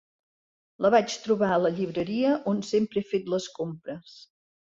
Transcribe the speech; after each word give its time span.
La 0.85 0.89
vaig 0.95 1.17
trobar 1.25 1.49
a 1.55 1.59
la 1.63 1.71
llibreria 1.79 2.31
on 2.53 2.63
sempre 2.71 3.03
he 3.03 3.07
fet 3.11 3.29
les 3.35 3.47
compres. 3.59 4.17